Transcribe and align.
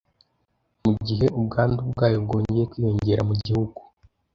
mu 0.83 0.91
gihe 1.07 1.25
ubwandu 1.39 1.79
bwayo 1.91 2.17
bwongeye 2.25 2.63
kwiyongera 2.71 3.21
mu 3.29 3.35
gihugu. 3.45 3.79